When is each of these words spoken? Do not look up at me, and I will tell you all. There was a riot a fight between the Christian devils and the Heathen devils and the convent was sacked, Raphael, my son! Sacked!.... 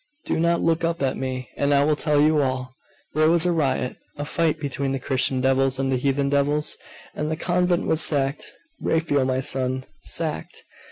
Do 0.25 0.39
not 0.39 0.61
look 0.61 0.83
up 0.83 1.03
at 1.03 1.15
me, 1.15 1.51
and 1.55 1.75
I 1.75 1.83
will 1.83 1.95
tell 1.95 2.19
you 2.19 2.41
all. 2.41 2.75
There 3.13 3.29
was 3.29 3.45
a 3.45 3.51
riot 3.51 3.97
a 4.17 4.25
fight 4.25 4.59
between 4.59 4.93
the 4.93 4.99
Christian 4.99 5.41
devils 5.41 5.77
and 5.77 5.91
the 5.91 5.97
Heathen 5.97 6.27
devils 6.27 6.75
and 7.13 7.29
the 7.29 7.35
convent 7.37 7.85
was 7.85 8.01
sacked, 8.01 8.51
Raphael, 8.81 9.25
my 9.25 9.41
son! 9.41 9.83
Sacked!.... 9.99 10.63